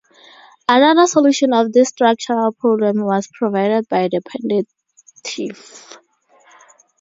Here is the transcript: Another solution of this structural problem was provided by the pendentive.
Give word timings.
Another 0.67 1.05
solution 1.05 1.53
of 1.53 1.71
this 1.73 1.89
structural 1.89 2.53
problem 2.53 3.03
was 3.05 3.29
provided 3.37 3.87
by 3.87 4.07
the 4.07 4.19
pendentive. 4.21 5.95